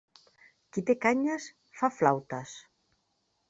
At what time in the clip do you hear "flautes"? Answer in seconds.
2.01-2.59